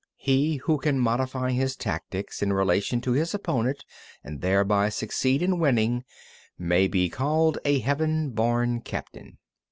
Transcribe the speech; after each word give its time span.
33. 0.19 0.33
He 0.33 0.55
who 0.55 0.79
can 0.79 0.97
modify 0.97 1.51
his 1.51 1.75
tactics 1.75 2.41
in 2.41 2.51
relation 2.51 3.01
to 3.01 3.11
his 3.11 3.35
opponent 3.35 3.85
and 4.23 4.41
thereby 4.41 4.89
succeed 4.89 5.43
in 5.43 5.59
winning, 5.59 6.03
may 6.57 6.87
be 6.87 7.07
called 7.07 7.59
a 7.65 7.77
heaven 7.81 8.31
born 8.31 8.81
captain. 8.81 9.37